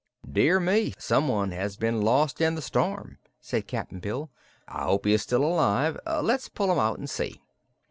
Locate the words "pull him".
6.49-6.79